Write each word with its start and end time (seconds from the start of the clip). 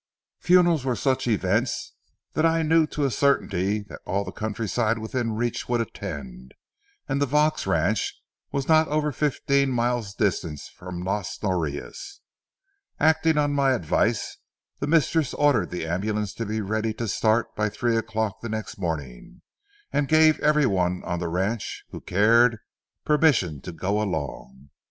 Funerals 0.39 0.83
were 0.83 0.95
such 0.95 1.27
events 1.27 1.93
that 2.33 2.43
I 2.43 2.63
knew 2.63 2.87
to 2.87 3.05
a 3.05 3.11
certainty 3.11 3.83
that 3.83 4.01
all 4.03 4.23
the 4.23 4.31
countryside 4.31 4.97
within 4.97 5.35
reach 5.35 5.69
would 5.69 5.79
attend, 5.79 6.55
and 7.07 7.21
the 7.21 7.27
Vaux 7.27 7.67
ranch 7.67 8.19
was 8.51 8.67
not 8.67 8.87
over 8.87 9.11
fifteen 9.11 9.69
miles 9.69 10.15
distant 10.15 10.59
from 10.75 11.03
Las 11.03 11.37
Norias. 11.43 12.21
Acting 12.99 13.37
on 13.37 13.53
my 13.53 13.73
advice, 13.73 14.37
the 14.79 14.87
mistress 14.87 15.35
ordered 15.35 15.69
the 15.69 15.85
ambulance 15.85 16.33
to 16.33 16.47
be 16.47 16.61
ready 16.61 16.95
to 16.95 17.07
start 17.07 17.55
by 17.55 17.69
three 17.69 17.95
o'clock 17.95 18.41
the 18.41 18.49
next 18.49 18.79
morning, 18.79 19.43
and 19.93 20.07
gave 20.07 20.39
every 20.39 20.65
one 20.65 21.03
on 21.03 21.19
the 21.19 21.27
ranch 21.27 21.83
who 21.91 22.01
cared, 22.01 22.57
permission 23.05 23.61
to 23.61 23.71
go 23.71 24.01
along. 24.01 24.71